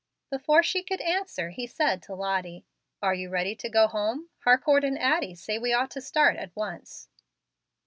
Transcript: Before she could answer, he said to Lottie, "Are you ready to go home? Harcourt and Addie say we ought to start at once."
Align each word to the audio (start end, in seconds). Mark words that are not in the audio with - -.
Before 0.31 0.63
she 0.63 0.81
could 0.81 0.99
answer, 0.99 1.51
he 1.51 1.67
said 1.67 2.01
to 2.01 2.15
Lottie, 2.15 2.65
"Are 3.03 3.13
you 3.13 3.29
ready 3.29 3.53
to 3.57 3.69
go 3.69 3.85
home? 3.85 4.31
Harcourt 4.45 4.83
and 4.83 4.97
Addie 4.97 5.35
say 5.35 5.59
we 5.59 5.73
ought 5.73 5.91
to 5.91 6.01
start 6.01 6.37
at 6.37 6.55
once." 6.55 7.07